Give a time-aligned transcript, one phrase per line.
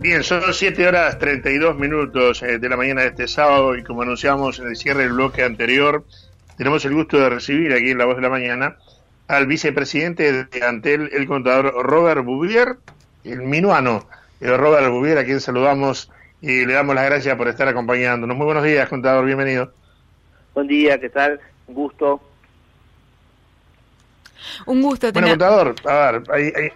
[0.00, 4.02] Bien, son 7 horas 32 minutos eh, de la mañana de este sábado y como
[4.02, 6.04] anunciamos en el cierre del bloque anterior,
[6.56, 8.76] tenemos el gusto de recibir aquí en La Voz de la Mañana
[9.26, 12.76] al vicepresidente de Antel, el contador Robert Bouvier,
[13.24, 14.06] el minuano
[14.40, 18.36] el Robert Bouvier, a quien saludamos y le damos las gracias por estar acompañándonos.
[18.36, 19.72] Muy buenos días, contador, bienvenido.
[20.54, 21.40] Buen día, ¿qué tal?
[21.66, 22.20] Un gusto.
[24.64, 25.36] Un gusto tener...
[25.36, 26.72] Bueno, contador, a ver, hay, hay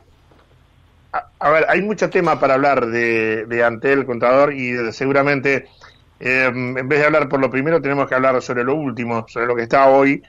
[1.13, 5.67] a, ver, hay mucho tema para hablar de, de Antel, contador, y seguramente
[6.25, 9.47] eh, en vez de hablar por lo primero, tenemos que hablar sobre lo último, sobre
[9.47, 10.23] lo que está hoy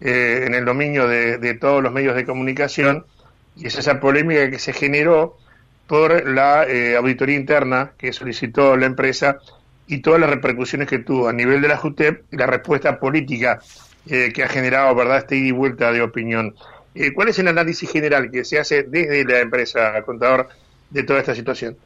[0.00, 3.06] eh, en el dominio de, todos los medios de comunicación,
[3.54, 5.38] y es esa polémica que se generó
[5.86, 9.38] por la eh, auditoría interna que solicitó la empresa
[9.86, 13.60] y todas las repercusiones que tuvo a nivel de la JUTEP y la respuesta política
[14.04, 16.54] que ha generado, ¿verdad?, esta ida y vuelta de opinión.
[16.98, 20.48] Eh, ¿Cuál es el análisis general que se hace desde la empresa, contador,
[20.88, 21.76] de toda esta situación?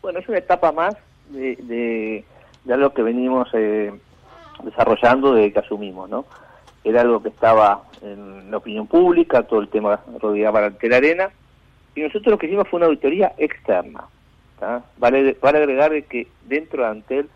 [0.00, 0.96] Bueno, es una etapa más
[1.28, 1.54] de,
[2.64, 3.92] de, algo que venimos eh,
[4.64, 6.26] desarrollando desde que asumimos, ¿no?
[6.82, 11.30] Era algo que estaba en la opinión pública, todo el tema rodeaba ante la arena,
[11.94, 14.06] y nosotros lo que hicimos fue una auditoría externa.
[14.98, 17.28] Vale, vale agregar que dentro de Antel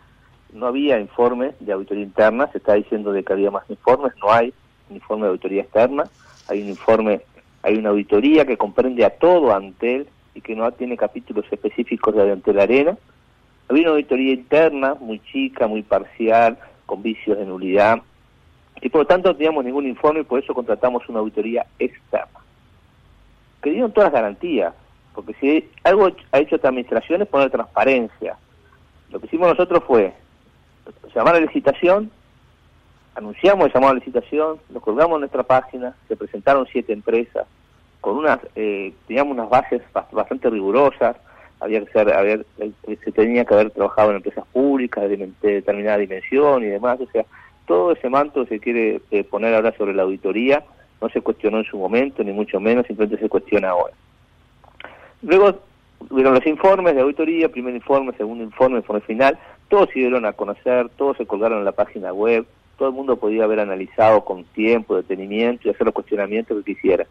[0.52, 4.32] no había informes de auditoría interna, se está diciendo de que había más informes, no
[4.32, 4.52] hay
[4.90, 6.04] informe de auditoría externa
[6.48, 7.20] hay un informe,
[7.62, 12.30] hay una auditoría que comprende a todo Antel y que no tiene capítulos específicos de
[12.30, 12.96] Antel Arena.
[13.68, 18.00] Había una auditoría interna muy chica, muy parcial, con vicios de nulidad,
[18.80, 22.40] y por lo tanto no teníamos ningún informe y por eso contratamos una auditoría externa.
[23.62, 24.74] Que dieron todas las garantías,
[25.14, 28.36] porque si algo ha hecho esta administración es poner transparencia.
[29.10, 30.12] Lo que hicimos nosotros fue
[31.14, 32.10] llamar a licitación,
[33.16, 37.46] anunciamos el llamado a licitación, lo colgamos en nuestra página, se presentaron siete empresas,
[38.00, 41.16] con unas, eh, teníamos unas bases bastante rigurosas,
[41.58, 45.96] había que ser, había, eh, se tenía que haber trabajado en empresas públicas de, determinada
[45.96, 47.24] dimensión y demás, o sea,
[47.66, 50.62] todo ese manto se quiere eh, poner ahora sobre la auditoría,
[51.00, 53.94] no se cuestionó en su momento, ni mucho menos, simplemente se cuestiona ahora.
[55.22, 55.58] Luego
[56.10, 60.34] hubieron los informes de auditoría, primer informe, segundo informe, informe final, todos se dieron a
[60.34, 62.46] conocer, todos se colgaron en la página web,
[62.76, 67.06] todo el mundo podía haber analizado con tiempo, detenimiento y hacer los cuestionamientos que quisiera.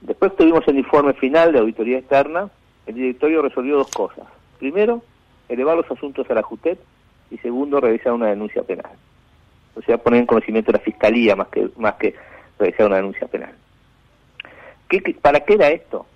[0.00, 2.48] Después tuvimos el informe final de auditoría externa,
[2.86, 4.24] el directorio resolvió dos cosas.
[4.58, 5.02] Primero,
[5.48, 6.78] elevar los asuntos a la JUTEP
[7.30, 8.92] y segundo, realizar una denuncia penal.
[9.74, 12.14] O sea, poner en conocimiento de la fiscalía más que, más que
[12.58, 13.52] realizar una denuncia penal.
[14.88, 16.06] ¿Qué, para qué era esto?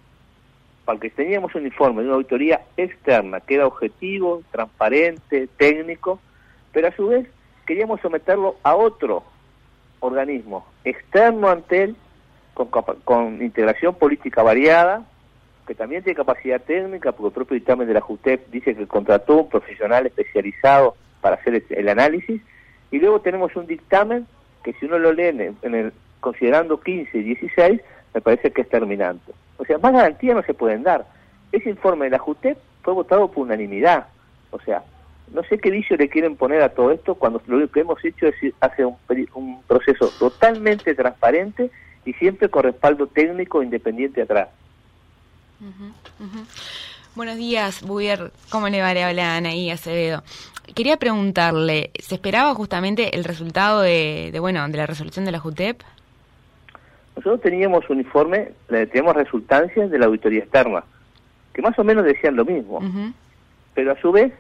[0.84, 6.20] Para que teníamos un informe de una auditoría externa que era objetivo, transparente, técnico,
[6.72, 7.28] pero a su vez
[7.70, 9.22] queríamos someterlo a otro
[10.00, 11.96] organismo externo ante él,
[12.52, 12.66] con,
[13.04, 15.04] con integración política variada,
[15.68, 19.42] que también tiene capacidad técnica, porque el propio dictamen de la JUTEP dice que contrató
[19.42, 22.42] un profesional especializado para hacer el análisis,
[22.90, 24.26] y luego tenemos un dictamen
[24.64, 27.80] que si uno lo lee en el, considerando 15 y 16,
[28.14, 29.30] me parece que es terminante.
[29.58, 31.06] O sea, más garantías no se pueden dar.
[31.52, 34.08] Ese informe de la JUTEP fue votado por unanimidad.
[34.50, 34.82] O sea,
[35.32, 38.26] no sé qué vicio le quieren poner a todo esto cuando lo que hemos hecho
[38.26, 38.96] es hacer un,
[39.34, 41.70] un proceso totalmente transparente
[42.04, 44.48] y siempre con respaldo técnico independiente atrás.
[47.14, 48.32] Buenos días, Buier.
[48.50, 48.94] ¿Cómo le va?
[48.94, 50.22] Le habla Anaí Acevedo.
[50.74, 55.82] Quería preguntarle, ¿se esperaba justamente el resultado de, bueno, de la resolución de la JUTEP?
[57.16, 60.84] Nosotros teníamos un informe, teníamos resultancias de la auditoría externa,
[61.52, 62.80] que más o menos decían lo mismo.
[63.74, 64.32] Pero a su vez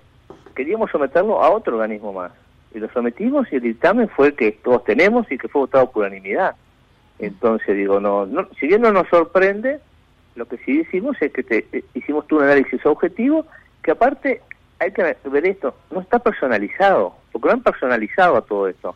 [0.54, 2.32] queríamos someterlo a otro organismo más.
[2.72, 5.90] Y lo sometimos y el dictamen fue el que todos tenemos y que fue votado
[5.90, 6.54] por unanimidad.
[7.18, 9.80] Entonces digo, no, no si bien no nos sorprende,
[10.36, 13.46] lo que sí hicimos es que te, eh, hicimos un análisis objetivo,
[13.82, 14.40] que aparte
[14.78, 18.94] hay que ver esto, no está personalizado, porque no han personalizado a todo esto.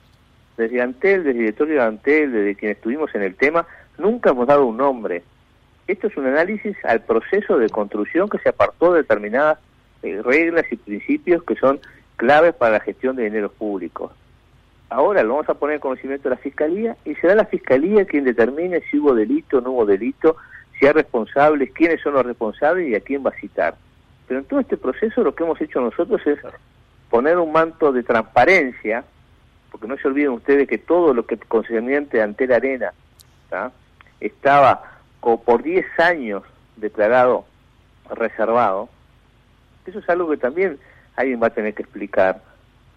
[0.56, 3.67] Desde Antel, desde el directorio de Antel, desde quienes estuvimos en el tema,
[3.99, 5.23] nunca hemos dado un nombre.
[5.87, 9.58] Esto es un análisis al proceso de construcción que se apartó de determinadas
[10.05, 11.81] eh, reglas y principios que son
[12.17, 14.12] claves para la gestión de dinero público.
[14.91, 18.25] Ahora lo vamos a poner en conocimiento de la Fiscalía y será la Fiscalía quien
[18.25, 20.37] determine si hubo delito o no hubo delito,
[20.79, 23.77] si hay responsables, quiénes son los responsables y a quién va a citar.
[24.29, 26.39] Pero en todo este proceso lo que hemos hecho nosotros es
[27.09, 29.05] poner un manto de transparencia,
[29.71, 32.93] porque no se olviden ustedes que todo lo que concerniente ante la arena
[34.21, 36.43] estaba como por 10 años
[36.77, 37.47] declarado
[38.11, 38.89] reservado,
[39.86, 40.78] eso es algo que también
[41.16, 42.42] alguien va a tener que explicar,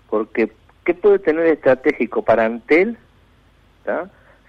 [0.10, 0.52] porque
[0.86, 2.98] ¿qué puede tener estratégico para Antel?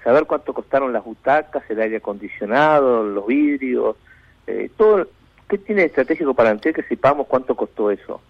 [0.02, 3.96] Saber cuánto costaron las butacas, el aire acondicionado, los vidrios,
[4.46, 5.06] eh, todo
[5.48, 8.20] ¿qué tiene estratégico para Antel que sepamos cuánto costó eso?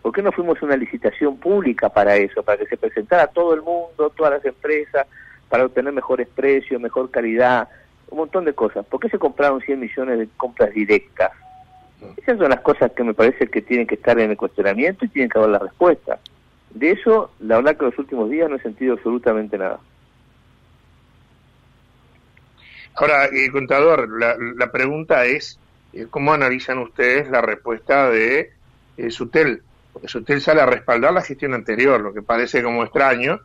[0.00, 2.42] ¿Por qué no fuimos a una licitación pública para eso?
[2.42, 5.06] Para que se presentara todo el mundo, todas las empresas,
[5.48, 7.68] para obtener mejores precios, mejor calidad,
[8.10, 8.84] un montón de cosas.
[8.86, 11.30] ¿Por qué se compraron 100 millones de compras directas?
[12.16, 15.08] Esas son las cosas que me parece que tienen que estar en el cuestionamiento y
[15.08, 16.18] tienen que haber la respuesta.
[16.70, 19.78] De eso, la verdad que los últimos días no he sentido absolutamente nada.
[22.94, 25.58] Ahora, eh, contador, la, la, pregunta es,
[25.92, 28.52] eh, ¿cómo analizan ustedes la respuesta de
[28.96, 29.62] eh, Sutel?
[29.92, 33.40] Porque Sutel sale a respaldar la gestión anterior, lo que parece como extraño,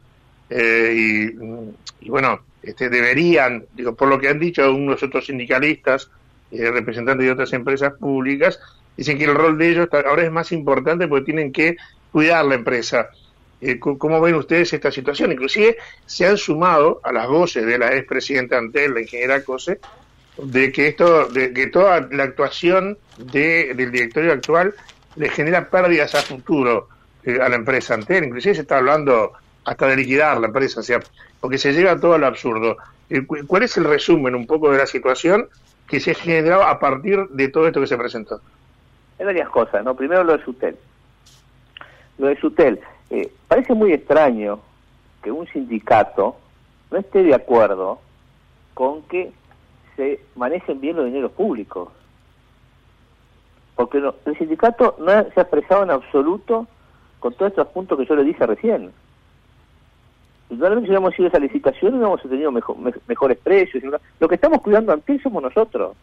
[0.50, 6.10] eh, y, y, bueno, este, deberían, digo, por lo que han dicho unos otros sindicalistas,
[6.52, 8.60] eh, representantes de otras empresas públicas,
[8.96, 11.78] dicen que el rol de ellos ahora es más importante porque tienen que
[12.12, 13.10] cuidar la empresa.
[13.60, 15.32] Eh, ¿Cómo ven ustedes esta situación?
[15.32, 19.80] Inclusive se han sumado a las voces de la expresidenta Antel, la ingeniera Cose,
[20.38, 24.76] de que esto, de que toda la actuación de, del directorio actual
[25.16, 26.90] le genera pérdidas a futuro
[27.24, 28.26] eh, a la empresa Antel.
[28.26, 29.34] Inclusive se está hablando
[29.66, 31.00] hasta de liquidar la empresa, o sea,
[31.40, 32.78] porque se llega a todo lo absurdo.
[33.10, 35.50] Eh, ¿Cuál es el resumen un poco de la situación
[35.88, 38.42] que se generó a partir de todo esto que se presentó?
[39.20, 39.96] Hay varias cosas, ¿no?
[39.96, 40.78] Primero lo de Sutel.
[42.18, 42.80] Lo de Sutel.
[43.10, 44.60] Eh, parece muy extraño
[45.24, 46.36] que un sindicato
[46.92, 48.00] no esté de acuerdo
[48.74, 49.32] con que
[49.96, 51.90] se manejen bien los dineros públicos.
[53.76, 56.68] Porque el sindicato no se ha expresado en absoluto
[57.20, 58.92] con todos estos puntos que yo le dije recién.
[60.50, 63.84] Indudablemente si hubiéramos ido a esa licitación hubiéramos tenido mejor, me, mejores precios.
[64.20, 65.96] Lo que estamos cuidando ante somos nosotros,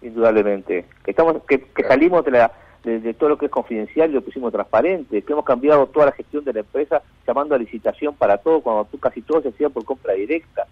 [0.00, 0.86] indudablemente.
[1.04, 2.52] Que, estamos, que, que salimos de, la,
[2.82, 6.06] de, de, todo lo que es confidencial y lo pusimos transparente, que hemos cambiado toda
[6.06, 9.48] la gestión de la empresa llamando a licitación para todo, cuando tú casi todo se
[9.48, 10.66] hacía por compra directa.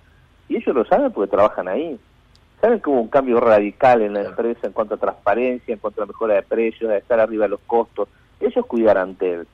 [0.49, 1.99] Y ellos lo saben porque trabajan ahí.
[2.63, 6.03] Saben que hubo un cambio radical en la empresa en cuanto a transparencia, en cuanto
[6.03, 8.09] a mejora de precios, a estar arriba de los costos.
[8.41, 9.47] Eso es cuidar ante él.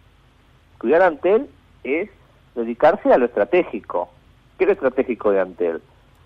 [0.78, 1.48] Cuidar ante él
[1.82, 2.08] es
[2.60, 4.10] dedicarse a lo estratégico.
[4.56, 5.80] ¿Qué es lo estratégico de Antel?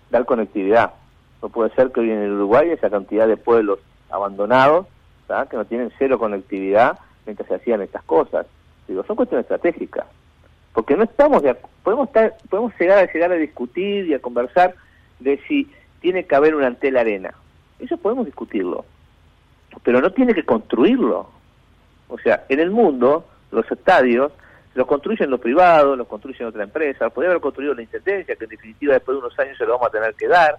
[0.09, 0.93] Dar conectividad.
[1.41, 3.79] No puede ser que hoy en el Uruguay esa cantidad de pueblos
[4.09, 4.87] abandonados,
[5.49, 8.45] que no tienen cero conectividad mientras se hacían estas cosas.
[8.87, 10.05] Digo, son cuestiones estratégicas.
[10.73, 14.75] Porque no estamos de podemos estar, podemos llegar a llegar a discutir y a conversar
[15.19, 15.71] de si
[16.01, 17.33] tiene que haber una Antel Arena.
[17.79, 18.85] Eso podemos discutirlo.
[19.83, 21.29] Pero no tiene que construirlo.
[22.07, 24.31] O sea, en el mundo, los estadios
[24.75, 28.49] los construyen los privados, los construyen otra empresa, podría haber construido la intendencia, que en
[28.49, 30.57] definitiva después de unos años se lo vamos a tener que dar,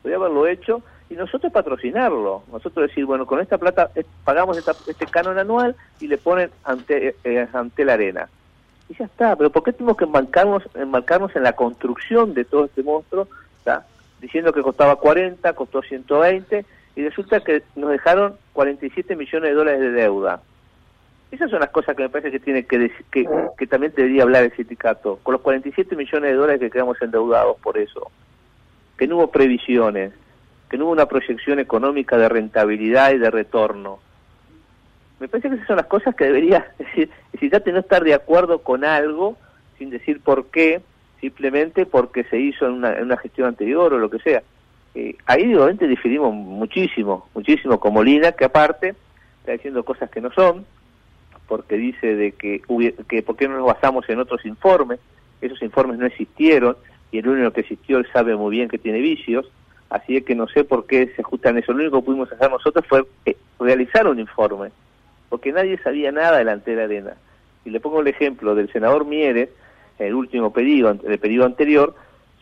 [0.00, 0.80] podría haberlo hecho,
[1.10, 5.74] y nosotros patrocinarlo, nosotros decir, bueno, con esta plata eh, pagamos esta, este canon anual
[6.00, 8.28] y le ponen ante, eh, ante la arena.
[8.88, 12.66] Y ya está, pero ¿por qué tenemos que embarcarnos, embarcarnos en la construcción de todo
[12.66, 13.26] este monstruo?
[13.58, 13.84] ¿está?
[14.20, 19.80] Diciendo que costaba 40, costó 120, y resulta que nos dejaron 47 millones de dólares
[19.80, 20.40] de deuda.
[21.32, 23.26] Esas son las cosas que me parece que tiene que, que,
[23.56, 25.18] que también debería hablar el sindicato.
[25.22, 28.10] Con los 47 millones de dólares que quedamos endeudados por eso,
[28.98, 30.12] que no hubo previsiones,
[30.68, 33.98] que no hubo una proyección económica de rentabilidad y de retorno.
[35.20, 37.08] Me parece que esas son las cosas que debería decir,
[37.72, 39.38] no estar de acuerdo con algo
[39.78, 40.82] sin decir por qué,
[41.18, 44.42] simplemente porque se hizo en una, en una gestión anterior o lo que sea.
[44.94, 48.94] Eh, ahí obviamente diferimos muchísimo, muchísimo con Molina, que aparte
[49.40, 50.66] está diciendo cosas que no son,
[51.46, 52.62] porque dice de que,
[53.08, 55.00] que por qué no nos basamos en otros informes,
[55.40, 56.76] esos informes no existieron
[57.10, 59.50] y el único que existió él sabe muy bien que tiene vicios,
[59.90, 62.50] así es que no sé por qué se ajustan eso, lo único que pudimos hacer
[62.50, 64.70] nosotros fue eh, realizar un informe,
[65.28, 67.14] porque nadie sabía nada de la Arena.
[67.64, 69.50] Y le pongo el ejemplo del senador Mieres,
[69.98, 71.94] el último pedido, el pedido anterior,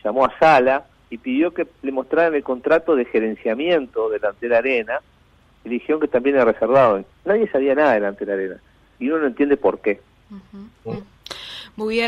[0.03, 4.99] llamó a Sala y pidió que le mostraran el contrato de gerenciamiento de la Arena,
[5.63, 7.03] y dijeron que también era reservado.
[7.25, 8.61] Nadie sabía nada de la Arena
[9.01, 9.99] y uno no entiende por qué.
[10.85, 10.95] Uh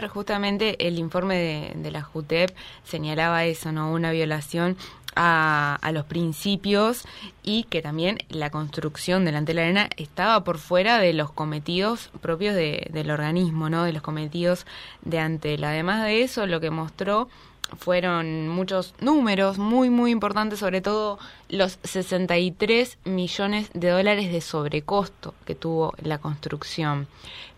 [0.09, 2.51] justamente el informe de, de, la JUTEP
[2.83, 3.91] señalaba eso, ¿no?
[3.91, 4.77] Una violación
[5.15, 7.05] a, los principios
[7.43, 12.11] y que también la construcción delante de la arena estaba por fuera de los cometidos
[12.21, 13.83] propios de, del organismo, ¿no?
[13.83, 14.65] De los cometidos
[15.03, 15.63] de Antel.
[15.63, 17.29] Además de eso, lo que mostró
[17.77, 25.33] fueron muchos números muy, muy importantes, sobre todo los 63 millones de dólares de sobrecosto
[25.45, 27.07] que tuvo la construcción.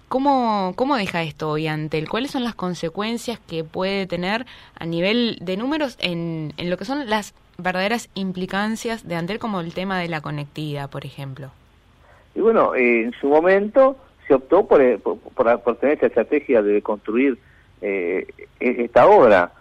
[0.07, 2.07] ¿Cómo, ¿Cómo deja esto hoy Antel?
[2.07, 4.45] ¿Cuáles son las consecuencias que puede tener
[4.77, 9.62] a nivel de números en, en lo que son las verdaderas implicancias de Antel, como
[9.62, 11.50] el tema de la conectividad, por ejemplo?
[12.36, 16.62] Y bueno, eh, en su momento se optó por, por, por, por tener esta estrategia
[16.62, 17.39] de construir
[17.81, 18.27] eh,
[18.60, 19.51] esta obra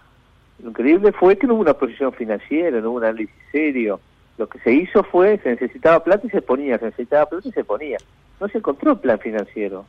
[0.64, 4.00] lo increíble fue que no hubo una posición financiera, no hubo un análisis serio.
[4.38, 7.52] Lo que se hizo fue, se necesitaba plata y se ponía, se necesitaba plata y
[7.52, 7.98] se ponía.
[8.40, 9.84] No se encontró el plan financiero,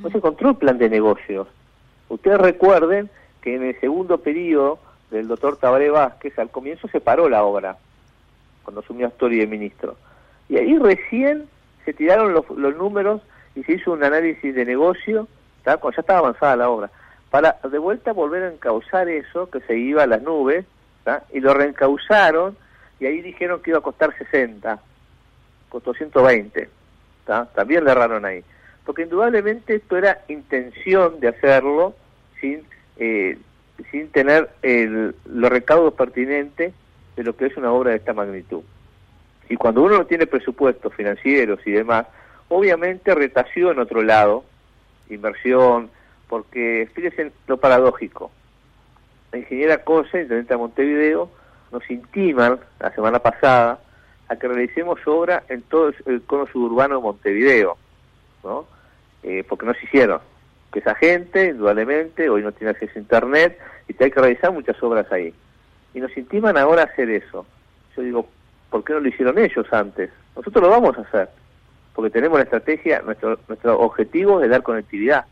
[0.00, 1.48] no se encontró el plan de negocios.
[2.08, 3.10] Ustedes recuerden
[3.42, 4.78] que en el segundo periodo
[5.10, 7.76] del doctor Tabaré Vázquez, al comienzo se paró la obra,
[8.62, 9.96] cuando asumió Astori de ministro.
[10.48, 11.46] Y ahí recién
[11.84, 13.20] se tiraron los, los números
[13.56, 15.26] y se hizo un análisis de negocio,
[15.64, 16.88] cuando ya estaba avanzada la obra,
[17.30, 20.64] para de vuelta volver a encauzar eso que se iba a las nubes,
[21.32, 22.56] y lo reencauzaron
[22.98, 24.78] y ahí dijeron que iba a costar 60,
[25.68, 26.68] costó 120,
[27.54, 28.44] también le erraron ahí.
[28.84, 31.94] Porque indudablemente esto era intención de hacerlo
[32.40, 32.62] sin,
[32.98, 33.38] eh,
[33.90, 36.74] sin tener el, los recaudos pertinentes
[37.16, 38.62] de lo que es una obra de esta magnitud.
[39.48, 42.06] Y cuando uno no tiene presupuestos financieros y demás,
[42.48, 44.44] obviamente retació en otro lado,
[45.08, 45.90] inversión,
[46.30, 48.30] porque fíjense lo paradójico.
[49.32, 51.28] La ingeniera Cosa, intendente de Montevideo,
[51.72, 53.80] nos intiman la semana pasada
[54.28, 57.76] a que realicemos obra en todo el cono suburbano de Montevideo,
[58.44, 58.64] ¿no?
[59.24, 60.20] Eh, porque no se hicieron.
[60.72, 63.58] Que esa gente, indudablemente, hoy no tiene acceso a Internet
[63.88, 65.34] y hay que realizar muchas obras ahí.
[65.94, 67.44] Y nos intiman ahora a hacer eso.
[67.96, 68.28] Yo digo,
[68.70, 70.10] ¿por qué no lo hicieron ellos antes?
[70.36, 71.28] Nosotros lo vamos a hacer,
[71.92, 75.26] porque tenemos la estrategia, nuestro, nuestro objetivo es dar conectividad.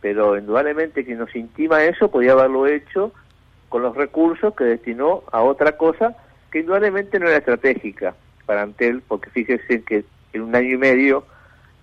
[0.00, 3.12] Pero indudablemente quien nos intima eso podía haberlo hecho
[3.68, 6.16] con los recursos que destinó a otra cosa
[6.50, 8.14] que indudablemente no era estratégica
[8.46, 11.24] para Antel, porque fíjese que en un año y medio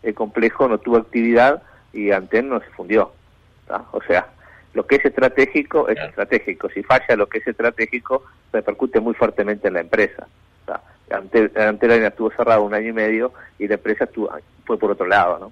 [0.01, 3.11] el complejo no tuvo actividad y Antel no se fundió.
[3.91, 4.27] O sea,
[4.73, 6.69] lo que es estratégico es estratégico.
[6.69, 10.27] Si falla lo que es estratégico, repercute muy fuertemente en la empresa.
[11.11, 14.09] Antel, Antel estuvo cerrado un año y medio y la empresa
[14.65, 15.51] fue por otro lado, ¿no?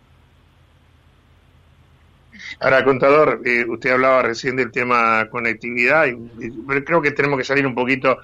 [2.59, 6.51] Ahora, contador, eh, usted hablaba recién del tema conectividad y,
[6.83, 8.17] creo que tenemos que salir un poquito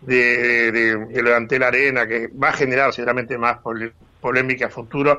[0.00, 3.58] de, de, de Antel Arena, que va a generar seguramente más
[4.20, 5.18] polémica a futuro,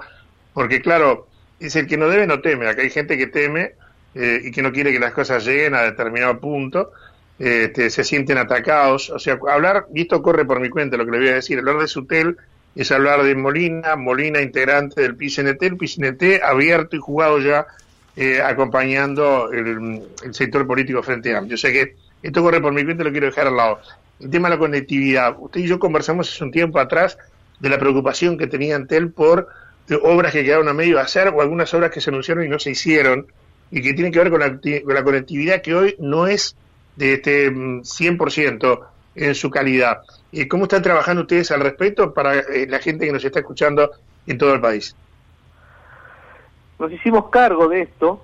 [0.54, 1.28] porque claro,
[1.60, 3.74] es el que no debe no teme, acá hay gente que teme
[4.16, 6.92] eh, y que no quiere que las cosas lleguen a determinado punto,
[7.40, 11.12] este, se sienten atacados, o sea, hablar, y esto corre por mi cuenta lo que
[11.12, 12.38] le voy a decir, hablar de Sutel
[12.76, 17.68] es hablar de Molina, Molina integrante del PCNT, el PCNT abierto y jugado ya
[18.16, 23.04] eh, acompañando el, sector político frente a Yo sé que esto corre por mi cuenta,
[23.04, 23.80] lo quiero dejar al lado.
[24.20, 25.36] El tema de la conectividad.
[25.40, 27.18] Usted y yo conversamos hace un tiempo atrás
[27.60, 29.48] de la preocupación que tenía Antel por
[29.90, 32.50] eh, obras que quedaron a medio de hacer o algunas obras que se anunciaron y
[32.50, 33.28] no se hicieron
[33.72, 36.56] y que tienen que ver con la, con la conectividad que hoy no es
[36.96, 38.84] de este 100% mm,
[39.16, 40.02] en su calidad.
[40.32, 43.92] ¿Y ¿Cómo están trabajando ustedes al respecto para eh, la gente que nos está escuchando
[44.28, 44.96] en todo el país?
[46.80, 48.22] Nos hicimos cargo de esto,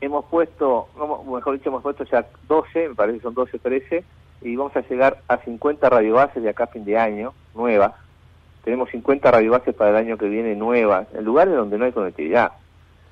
[0.00, 0.88] hemos puesto,
[1.26, 4.04] mejor dicho, hemos puesto ya 12, me parece que son 12, 13,
[4.42, 7.92] y vamos a llegar a 50 radiobases de acá a fin de año, nuevas.
[8.64, 12.52] Tenemos 50 radiobases para el año que viene nuevas, en lugares donde no hay conectividad.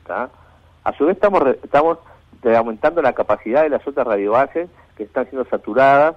[0.09, 1.99] A su vez estamos, estamos
[2.45, 6.17] aumentando la capacidad de las otras radiobases que están siendo saturadas.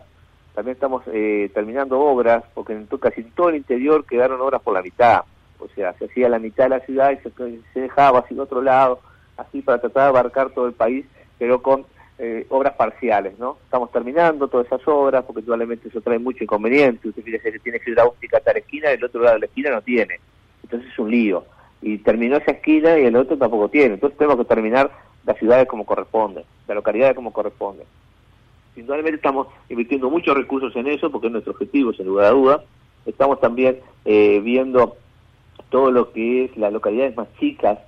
[0.55, 4.81] También estamos eh, terminando obras, porque en casi todo el interior quedaron obras por la
[4.81, 5.23] mitad
[5.59, 7.17] o sea, se hacía la mitad de la ciudad y
[7.73, 8.99] se, dejaba hacia otro lado,
[9.37, 11.05] así para tratar de abarcar todo el país,
[11.37, 11.85] pero con
[12.17, 13.57] eh, obras parciales, ¿no?
[13.63, 17.09] Estamos terminando todas esas obras porque probablemente eso trae mucho inconveniente.
[17.09, 19.45] Usted fíjese que tiene fibra óptica hasta la esquina y el otro lado de la
[19.47, 20.19] esquina no tiene.
[20.63, 21.45] Entonces es un lío.
[21.81, 23.95] Y terminó esa esquina y el otro tampoco tiene.
[23.95, 24.91] Entonces tenemos que terminar
[25.25, 27.85] las ciudades como corresponde, la localidad como corresponde.
[28.75, 32.63] Indudablemente estamos invirtiendo muchos recursos en eso porque es nuestro objetivo, sin lugar a duda.
[33.05, 34.97] Estamos también eh, viendo
[35.69, 37.79] todo lo que es las localidades más chicas,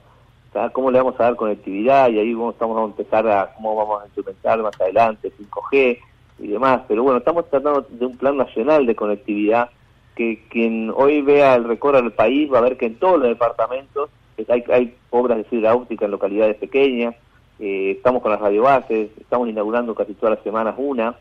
[0.73, 4.07] cómo le vamos a dar conectividad y ahí vamos, a empezar a cómo vamos a
[4.07, 5.99] implementar más adelante 5G
[6.39, 6.81] y demás.
[6.87, 9.69] Pero bueno, estamos tratando de un plan nacional de conectividad
[10.15, 13.29] que quien hoy vea el recorrido del país va a ver que en todos los
[13.29, 14.09] departamentos
[14.49, 17.15] hay, hay obras de fibra óptica en localidades pequeñas,
[17.59, 21.15] eh, estamos con las radiobases, estamos inaugurando casi todas las semanas una,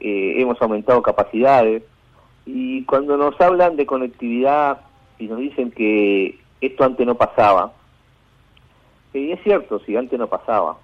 [0.00, 1.82] eh, hemos aumentado capacidades.
[2.44, 4.80] Y cuando nos hablan de conectividad
[5.18, 7.72] y nos dicen que esto antes no pasaba.
[9.12, 10.76] Y es cierto, si antes no pasaba,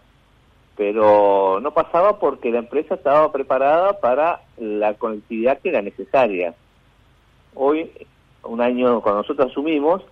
[0.76, 6.54] pero no pasaba porque la empresa estaba preparada para la conectividad que era necesaria.
[7.54, 7.90] Hoy,
[8.44, 10.02] un año cuando nosotros asumimos,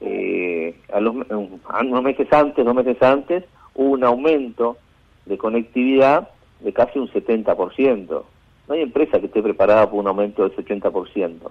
[0.00, 4.76] eh, a los, unos meses antes, dos meses antes, hubo un aumento
[5.24, 6.28] de conectividad
[6.60, 8.22] de casi un 70%.
[8.68, 11.50] No hay empresa que esté preparada por un aumento del 70%.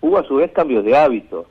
[0.00, 1.46] Hubo a su vez cambios de hábitos.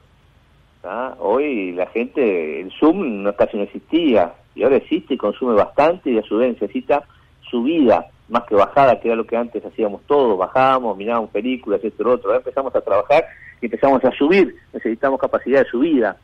[1.19, 6.11] Hoy la gente, el Zoom no, casi no existía, y ahora existe y consume bastante
[6.11, 7.03] y a su vez necesita
[7.49, 11.83] su vida más que bajada, que era lo que antes hacíamos todos, bajábamos, mirábamos películas,
[11.83, 13.25] esto lo otro, ahora empezamos a trabajar
[13.61, 16.17] y empezamos a subir, necesitamos capacidad de subida.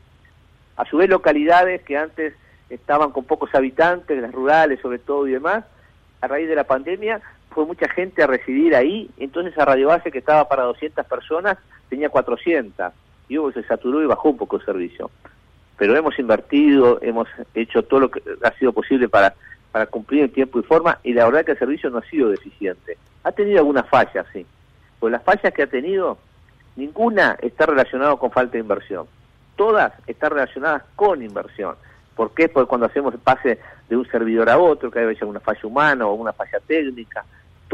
[0.76, 2.34] A su vez localidades que antes
[2.68, 5.64] estaban con pocos habitantes, las rurales sobre todo y demás,
[6.20, 7.20] a raíz de la pandemia
[7.54, 11.56] fue mucha gente a residir ahí, entonces a Radio Base que estaba para 200 personas
[11.88, 12.92] tenía 400
[13.28, 15.10] y hubo se saturó y bajó un poco el servicio.
[15.78, 19.34] Pero hemos invertido, hemos hecho todo lo que ha sido posible para,
[19.72, 22.28] para cumplir en tiempo y forma y la verdad que el servicio no ha sido
[22.28, 22.98] deficiente.
[23.22, 24.44] Ha tenido algunas fallas, sí.
[24.98, 26.18] Pues las fallas que ha tenido,
[26.76, 29.06] ninguna está relacionada con falta de inversión.
[29.56, 31.76] Todas están relacionadas con inversión.
[32.14, 32.48] ¿Por qué?
[32.48, 33.58] Porque cuando hacemos el pase
[33.88, 37.24] de un servidor a otro, que haya una falla humana o una falla técnica,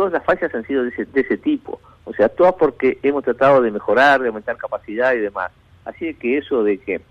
[0.01, 1.79] todas las fallas han sido de ese, de ese tipo.
[2.05, 5.53] O sea, todas porque hemos tratado de mejorar, de aumentar capacidad y demás.
[5.85, 7.03] Así que eso de que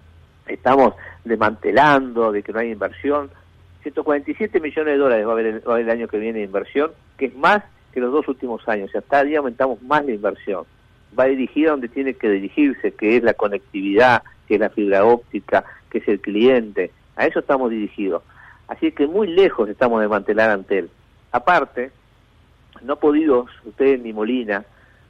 [0.47, 3.29] estamos desmantelando, de que no hay inversión,
[3.83, 7.25] 147 millones de dólares va a haber el, el año que viene de inversión, que
[7.25, 7.61] es más
[7.93, 8.89] que los dos últimos años.
[8.89, 10.63] O sea, cada día aumentamos más la inversión.
[11.17, 15.63] Va dirigida donde tiene que dirigirse, que es la conectividad, que es la fibra óptica,
[15.91, 16.89] que es el cliente.
[17.15, 18.23] A eso estamos dirigidos.
[18.67, 20.89] Así que muy lejos estamos de mantener Antel.
[21.31, 21.91] Aparte,
[22.83, 24.65] no ha podido usted ni Molina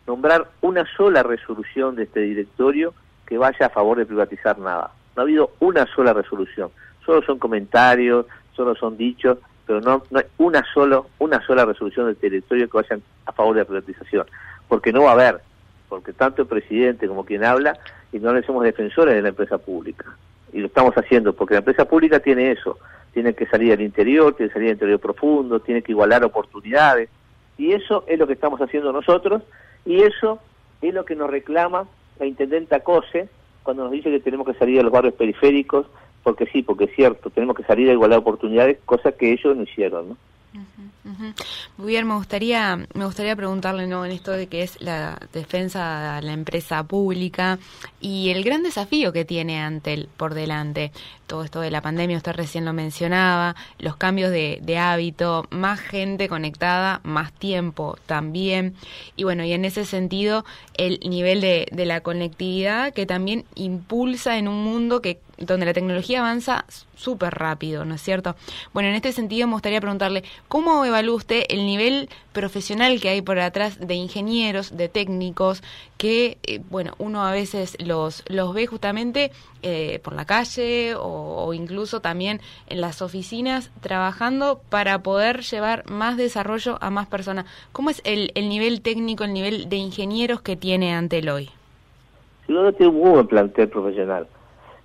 [0.07, 2.93] nombrar una sola resolución de este directorio
[3.27, 4.91] que vaya a favor de privatizar nada.
[5.15, 6.71] No ha habido una sola resolución.
[7.05, 12.19] Solo son comentarios, solo son dichos, pero no, hay una, solo, una sola resolución del
[12.19, 14.25] directorio que vayan a favor de la privatización.
[14.67, 15.41] Porque no va a haber,
[15.88, 17.77] porque tanto el presidente como quien habla,
[18.11, 20.05] y no le somos defensores de la empresa pública.
[20.51, 22.79] Y lo estamos haciendo, porque la empresa pública tiene eso,
[23.13, 27.09] tiene que salir al interior, tiene que salir al interior profundo, tiene que igualar oportunidades,
[27.59, 29.43] y eso es lo que estamos haciendo nosotros
[29.85, 30.39] y eso
[30.81, 31.87] es lo que nos reclama
[32.17, 33.29] la intendenta Cose
[33.63, 35.85] cuando nos dice que tenemos que salir a los barrios periféricos,
[36.23, 39.63] porque sí, porque es cierto, tenemos que salir a igualar oportunidades, cosa que ellos no
[39.63, 40.17] hicieron, ¿no?
[41.77, 44.03] Muy bien, me gustaría, me gustaría preguntarle ¿no?
[44.03, 47.59] en esto de que es la defensa de la empresa pública
[48.01, 50.92] y el gran desafío que tiene Antel por delante.
[51.27, 55.79] Todo esto de la pandemia, usted recién lo mencionaba, los cambios de, de hábito, más
[55.79, 58.74] gente conectada, más tiempo también.
[59.16, 64.38] Y bueno, y en ese sentido, el nivel de, de la conectividad que también impulsa
[64.38, 68.35] en un mundo que donde la tecnología avanza súper rápido, ¿no es cierto?
[68.73, 73.21] Bueno, en este sentido me gustaría preguntarle, ¿cómo evalúa usted el nivel profesional que hay
[73.21, 75.63] por atrás de ingenieros, de técnicos,
[75.97, 79.31] que, eh, bueno, uno a veces los, los ve justamente
[79.63, 85.89] eh, por la calle o, o, incluso también en las oficinas trabajando para poder llevar
[85.89, 87.45] más desarrollo a más personas?
[87.71, 91.49] ¿Cómo es el, el nivel técnico, el nivel de ingenieros que tiene Antel hoy?
[92.45, 94.27] Sí, no tiene un buen plantel profesional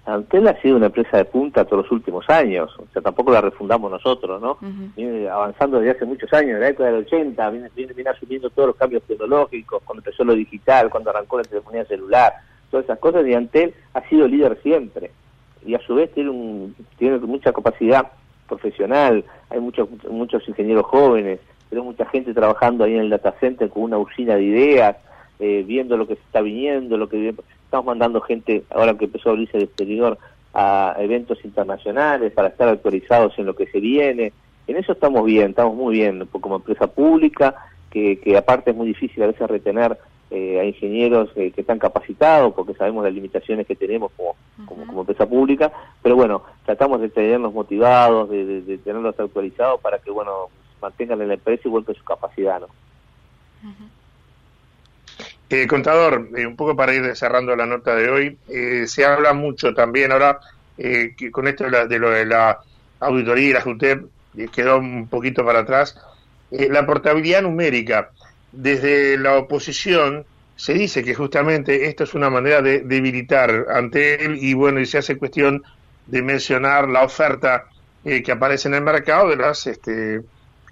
[0.07, 3.41] Antel ha sido una empresa de punta todos los últimos años, o sea, tampoco la
[3.41, 4.53] refundamos nosotros, ¿no?
[4.61, 4.95] Uh -huh.
[4.97, 8.51] Viene avanzando desde hace muchos años, en la época del 80, viene, viene, viene, asumiendo
[8.51, 12.35] todos los cambios tecnológicos, cuando empezó lo digital, cuando arrancó la telefonía celular,
[12.71, 15.11] todas esas cosas, y Antel ha sido líder siempre,
[15.65, 18.13] y a su vez tiene, un, tiene mucha capacidad
[18.47, 21.41] profesional, hay muchos, muchos ingenieros jóvenes,
[21.71, 24.97] pero mucha gente trabajando ahí en el data center con una usina de ideas,
[25.41, 27.35] eh, viendo lo que se está viniendo, lo que
[27.75, 30.17] estamos mandando gente, ahora que empezó a abrirse el exterior,
[30.55, 34.33] a eventos internacionales para estar actualizados en lo que se viene.
[34.69, 37.57] En eso estamos bien, estamos muy bien como empresa pública,
[37.91, 39.99] que, que aparte es muy difícil a veces retener
[40.31, 44.35] eh, a ingenieros eh, que están capacitados, porque sabemos las limitaciones que tenemos como, uh
[44.63, 44.67] -huh.
[44.67, 49.81] como, como, empresa pública, pero bueno, tratamos de tenerlos motivados, de, de, de tenerlos actualizados
[49.81, 50.47] para que, bueno,
[50.81, 52.67] mantengan en la empresa y vuelvan su capacidad, ¿no?
[52.67, 53.94] Uh -huh.
[55.55, 59.35] Eh, contador, eh, un poco para ir cerrando la nota de hoy, eh, se habla
[59.35, 60.41] mucho también ahora
[60.77, 62.59] eh, que con esto de, la, de, lo de la
[62.99, 64.05] auditoría y la JUTEP
[64.53, 65.97] quedó un poquito para atrás.
[66.51, 68.11] la portabilidad numérica,
[68.51, 74.39] desde la oposición se dice que justamente esto es una manera de debilitar ante él
[74.41, 75.63] y bueno, y se hace cuestión
[76.07, 77.67] de mencionar la oferta
[78.03, 80.21] que aparece en el mercado de las, este,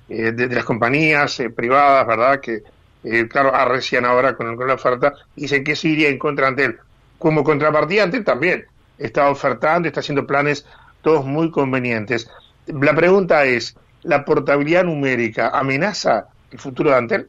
[0.09, 2.41] de, de las compañías privadas, ¿verdad?
[2.41, 2.63] Que
[3.05, 6.65] eh, claro, arrecian ahora con, con, la oferta, dicen que se iría en contra ante
[6.65, 6.79] él.
[7.19, 8.67] Como contrapartida ante también
[8.99, 10.67] está ofertando, está haciendo planes
[11.03, 12.31] todos muy convenientes.
[12.67, 17.29] La pregunta es, ¿la portabilidad numérica amenaza el futuro de Antel?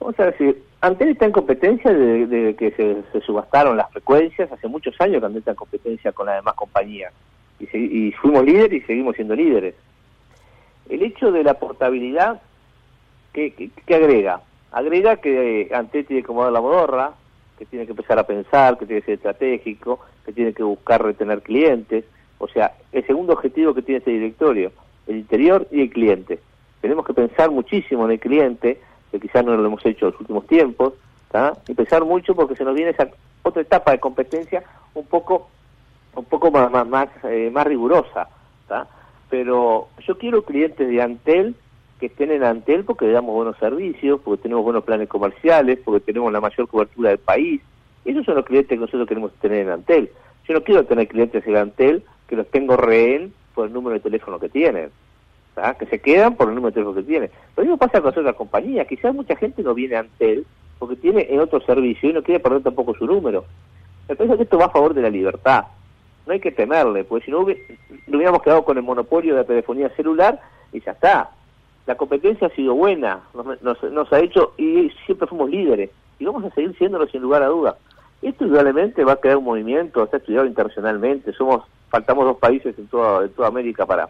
[0.00, 5.00] Vamos a decir, Antel está en competencia de, que se, subastaron las frecuencias, hace muchos
[5.00, 7.12] años que Antel está en competencia con las demás compañías.
[7.60, 9.74] Y, y fuimos líderes y seguimos siendo líderes.
[10.88, 12.42] El hecho de la portabilidad
[13.34, 14.40] ¿Qué, qué, agrega?
[14.72, 17.12] Agrega que eh, Antel tiene que acomodar la modorra,
[17.58, 21.02] que tiene que empezar a pensar, que tiene que ser estratégico, que tiene que buscar
[21.02, 22.04] retener clientes.
[22.38, 24.72] O sea, el segundo objetivo que tiene este directorio,
[25.06, 26.38] el interior y el cliente.
[26.80, 30.20] tenemos que pensar muchísimo en el cliente, que quizás no lo hemos hecho en los
[30.20, 30.94] últimos tiempos,
[31.66, 33.08] y pensar mucho porque se nos viene esa
[33.42, 34.62] otra etapa de competencia
[34.94, 35.48] un poco
[36.14, 38.28] un poco más más más, eh, más rigurosa
[39.28, 41.56] pero yo quiero clientes de Antel
[41.98, 46.00] que estén en Antel porque le damos buenos servicios porque tenemos buenos planes comerciales porque
[46.00, 47.60] tenemos la mayor cobertura del país
[48.04, 50.10] esos son los clientes que nosotros queremos tener en Antel
[50.46, 54.00] yo no quiero tener clientes en Antel que los tengo rehén por el número de
[54.00, 54.90] teléfono que tienen
[55.78, 58.34] que se quedan por el número de teléfono que tienen lo mismo pasa con otras
[58.34, 60.44] compañías quizás mucha gente no viene a Antel
[60.78, 63.44] porque tiene en otro servicio y no quiere perder tampoco su número.
[64.08, 65.64] Me parece que esto va a favor de la libertad.
[66.26, 69.88] No hay que temerle, porque si no hubiéramos quedado con el monopolio de la telefonía
[69.90, 70.40] celular
[70.72, 71.30] y ya está.
[71.86, 76.44] La competencia ha sido buena, nos, nos, ha hecho y siempre fuimos líderes y vamos
[76.44, 77.76] a seguir siéndolo sin lugar a dudas.
[78.22, 82.88] Esto indudablemente va a crear un movimiento, está estudiado internacionalmente, somos faltamos dos países en
[82.88, 84.08] toda, en toda América para,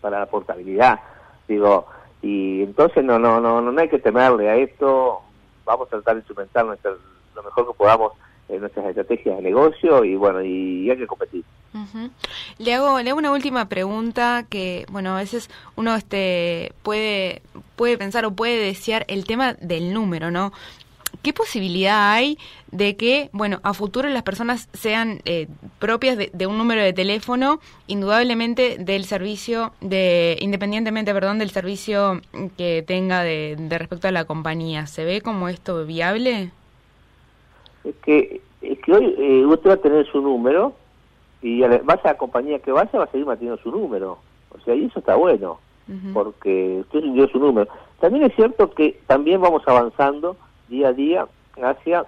[0.00, 0.98] para la portabilidad,
[1.46, 1.86] digo,
[2.22, 5.20] y entonces no, no, no, no hay que temerle a esto,
[5.64, 8.12] vamos a tratar de instrumentar lo mejor que podamos
[8.48, 11.44] en nuestras estrategias de negocio y bueno, y, hay que competir.
[12.58, 17.42] Le hago le hago una última pregunta que bueno a veces uno este puede
[17.74, 20.52] puede pensar o puede desear el tema del número, ¿no?
[21.22, 22.38] ¿qué posibilidad hay
[22.70, 27.60] de que, bueno, a futuro las personas sean eh, propias de, un número de teléfono,
[27.86, 32.20] indudablemente del servicio, de independientemente, perdón, del servicio
[32.56, 34.86] que tenga de, respecto a la compañía?
[34.86, 36.50] ¿Se ve como esto viable?
[37.84, 40.72] Es que, es que hoy eh, usted va a tener su número
[41.42, 44.18] y vaya a la compañía que vaya va a seguir manteniendo su número.
[44.50, 45.58] O sea, y eso está bueno,
[46.14, 47.68] porque usted dio su número.
[48.00, 50.36] También es cierto que también vamos avanzando
[50.68, 51.26] día a día
[51.62, 52.06] hacia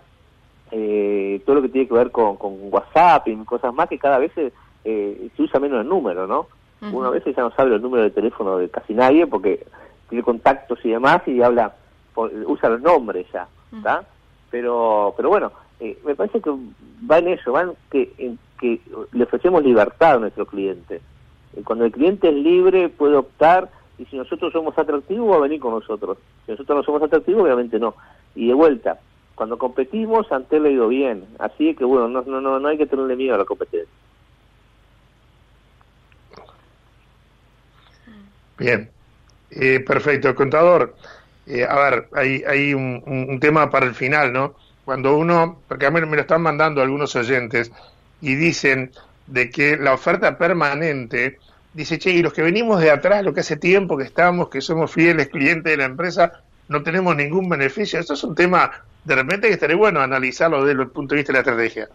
[0.71, 4.19] eh, todo lo que tiene que ver con, con WhatsApp y cosas más que cada
[4.19, 4.53] vez se,
[4.85, 6.47] eh, se usa menos el número, ¿no?
[6.93, 9.67] Una vez ya no sabe el número de teléfono de casi nadie porque
[10.09, 11.75] tiene contactos y demás y habla,
[12.15, 14.05] usa los nombres ya, ¿está?
[14.51, 16.51] Pero, pero bueno, eh, me parece que
[17.11, 18.81] va en eso, va en que, en que
[19.13, 21.01] le ofrecemos libertad a nuestro cliente.
[21.65, 25.61] cuando el cliente es libre puede optar y si nosotros somos atractivos va a venir
[25.61, 26.19] con nosotros.
[26.45, 27.95] Si nosotros no somos atractivos, obviamente no.
[28.35, 29.01] Y de vuelta,
[29.35, 31.25] cuando competimos, ante le ha ido bien.
[31.39, 33.89] Así que bueno, no, no, no, no hay que tenerle miedo a la competencia.
[38.59, 38.91] Bien,
[39.51, 40.35] eh, perfecto.
[40.35, 40.95] Contador,
[41.47, 44.55] eh, a ver, hay, hay un, tema para el final, ¿no?
[44.87, 47.73] Cuando uno, porque a mí me lo están mandando algunos oyentes
[48.21, 48.93] y dicen
[49.27, 51.39] de que la oferta permanente,
[51.75, 54.61] dice, che, y los que venimos de atrás, lo que hace tiempo que estamos, que
[54.61, 57.99] somos fieles clientes de la empresa, no tenemos ningún beneficio.
[57.99, 58.71] Esto es un tema,
[59.05, 61.89] de repente, que estaría bueno analizarlo desde el punto de vista de la estrategia.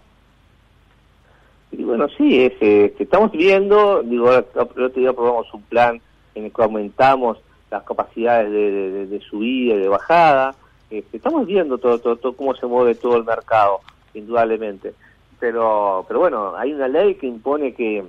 [1.71, 6.01] Y bueno, sí, es, eh, estamos viendo, digo, el otro día probamos un plan
[6.36, 7.38] en el que aumentamos
[7.69, 10.54] las capacidades de, subida y de bajada.
[10.91, 13.80] Este, estamos viendo todo, todo, todo, cómo se mueve todo el mercado,
[14.13, 14.93] indudablemente.
[15.39, 18.04] Pero, pero bueno, hay una ley que impone que,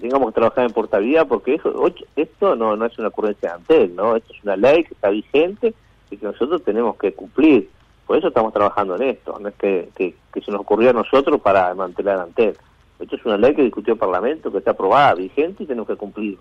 [0.00, 3.94] tengamos que trabajar en portabilidad, porque eso, esto no, no es una ocurrencia de Antel,
[3.94, 4.16] ¿no?
[4.16, 5.74] Esto es una ley que está vigente
[6.10, 7.68] y que nosotros tenemos que cumplir.
[8.06, 11.38] Por eso estamos trabajando en esto, no es que, que, se nos ocurrió a nosotros
[11.42, 12.56] para mantener Antel.
[12.98, 15.96] Esto es una ley que discutió el Parlamento, que está aprobada, vigente y tenemos que
[15.96, 16.38] cumplir.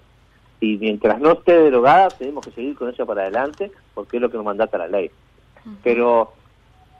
[0.62, 4.30] Y mientras no esté derogada, tenemos que seguir con ella para adelante, porque es lo
[4.30, 5.12] que nos mandata la ley.
[5.84, 6.34] Pero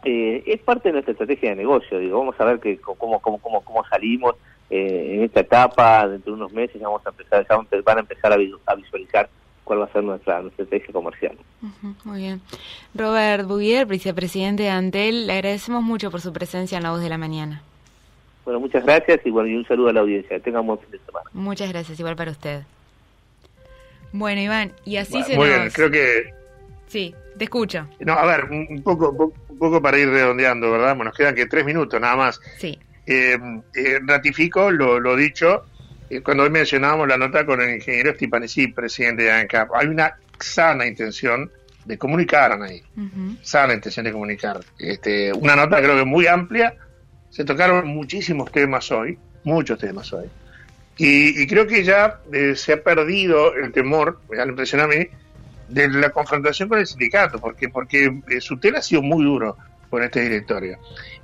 [0.04, 3.40] eh, es parte de nuestra estrategia de negocio, digo, vamos a ver que, cómo, cómo,
[3.40, 4.36] cómo, cómo salimos,
[4.70, 7.46] eh, en esta etapa, dentro de unos meses, vamos a empezar,
[7.84, 9.30] van a empezar a, visualizar
[9.64, 11.38] cuál va a ser nuestra, nuestra estrategia comercial.
[12.04, 12.42] muy bien.
[12.94, 17.10] Robert Bouvier, vicepresidente de Antel, le agradecemos mucho por su presencia en La Voz de
[17.10, 17.64] la Mañana.
[18.46, 20.40] Bueno, muchas gracias y, bueno, y un saludo a la audiencia.
[20.40, 21.30] Tengan un buen fin de semana.
[21.34, 22.64] Muchas gracias, igual para usted.
[24.12, 26.39] Bueno, Iván, y así se Muy bien, creo que...
[26.90, 27.88] Sí, te escucho.
[28.00, 29.12] No, a ver, un poco,
[29.48, 30.96] un poco para ir redondeando, ¿verdad?
[30.96, 32.42] Bueno, nos quedan que tres minutos nada más.
[32.58, 32.78] Sí.
[33.06, 33.40] Eh,
[33.74, 35.66] eh, ratifico lo, dicho
[36.12, 39.70] eh, cuando hoy mencionábamos la nota con el ingeniero Stipanesi, presidente de ANCAP.
[39.74, 41.52] Hay una sana intención
[41.86, 42.84] de comunicar, ahí,
[43.42, 44.60] sana intención de comunicar.
[44.78, 46.76] Este, una nota creo que muy amplia,
[47.30, 50.28] se tocaron muchísimos temas hoy, muchos temas hoy.
[50.98, 52.20] Y, creo que ya
[52.56, 55.08] se ha perdido el temor, me da la impresión a mí,
[55.70, 59.58] de la confrontación con el sindicato, porque, porque su tela ha sido muy duro
[59.90, 60.80] con este directorio.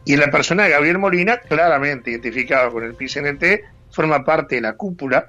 [0.05, 4.73] Y la persona de Gabriel Molina, claramente identificado con el PCNT, forma parte de la
[4.73, 5.27] cúpula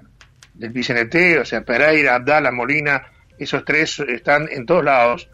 [0.54, 3.06] del PCNT, o sea, Pereira, Abdala, Molina,
[3.38, 5.28] esos tres están en todos lados.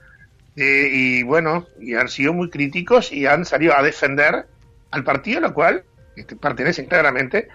[0.56, 4.46] Eh, y bueno, y han sido muy críticos y han salido a defender
[4.90, 7.48] al partido a lo cual este, pertenecen claramente,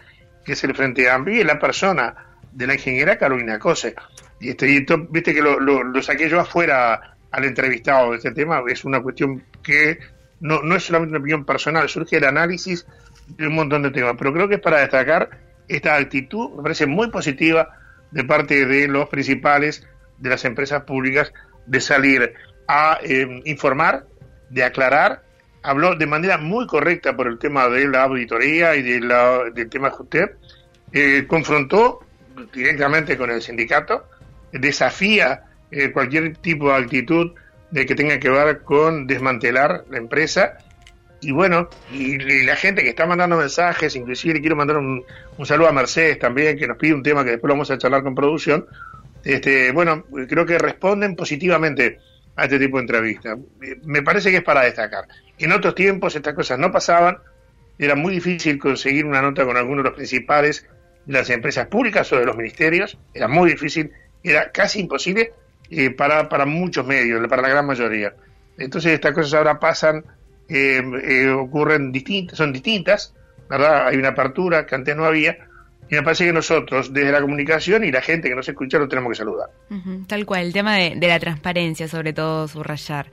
[0.43, 2.15] que es el Frente Amplio, y la persona
[2.51, 3.95] de la ingeniera Carolina Cose.
[4.39, 8.61] Y, este, y viste que lo, lo, saqué yo afuera al entrevistado de este tema,
[8.67, 9.99] es una cuestión que
[10.39, 12.85] no, no es solamente una opinión personal, surge el análisis
[13.27, 15.29] de un montón de temas, pero creo que es para destacar
[15.67, 17.69] esta actitud, me parece muy positiva
[18.11, 19.85] de parte de los principales
[20.17, 21.33] de las empresas públicas
[21.65, 22.33] de salir
[22.67, 24.05] a eh, informar,
[24.49, 25.23] de aclarar,
[25.63, 29.69] habló de manera muy correcta por el tema de la auditoría y de la, del
[29.69, 30.37] tema JUTEP,
[30.93, 31.99] eh, confrontó
[32.53, 34.05] directamente con el sindicato,
[34.51, 37.31] desafía eh, cualquier tipo de actitud
[37.71, 40.57] de que tenga que ver con desmantelar la empresa.
[41.19, 45.03] Y bueno, y, la gente que está mandando mensajes, inclusive quiero mandar un,
[45.37, 47.77] un, saludo a Mercedes también, que nos pide un tema que después lo vamos a
[47.77, 48.65] charlar con producción.
[49.23, 51.99] Este, bueno, creo que responden positivamente
[52.35, 53.37] a este tipo de entrevistas.
[53.83, 55.05] Me parece que es para destacar.
[55.37, 57.17] En otros tiempos estas cosas no pasaban,
[57.79, 60.65] era muy difícil conseguir una nota con algunos de los principales
[61.05, 63.91] de las empresas públicas o de los ministerios, era muy difícil,
[64.29, 65.31] era casi imposible
[65.69, 68.13] eh, para, para muchos medios, para la gran mayoría.
[68.57, 70.03] Entonces estas cosas ahora pasan,
[70.47, 73.13] eh, eh, ocurren distintas, son distintas,
[73.49, 73.87] ¿verdad?
[73.87, 75.37] Hay una apertura que antes no había,
[75.89, 78.87] y me parece que nosotros, desde la comunicación y la gente que nos escucha, lo
[78.87, 79.49] tenemos que saludar.
[80.07, 83.09] tal cual, el tema de, de, la transparencia, sobre todo, subrayar.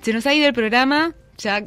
[0.00, 1.64] Se nos ha ido el programa, ya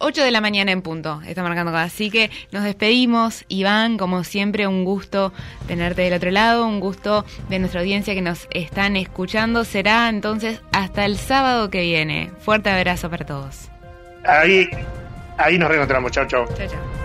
[0.00, 1.82] 8 de la mañana en punto, está marcando acá.
[1.82, 5.32] Así que nos despedimos, Iván, como siempre, un gusto
[5.66, 9.64] tenerte del otro lado, un gusto de nuestra audiencia que nos están escuchando.
[9.64, 12.30] Será entonces hasta el sábado que viene.
[12.40, 13.68] Fuerte abrazo para todos.
[14.24, 14.68] Ahí,
[15.36, 16.12] ahí nos reencontramos.
[16.12, 16.46] Chao, chao.
[16.56, 16.97] Chao, chao.